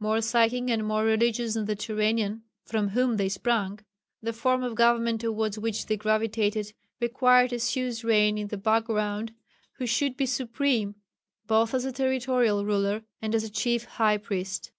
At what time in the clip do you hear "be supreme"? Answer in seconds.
10.16-10.94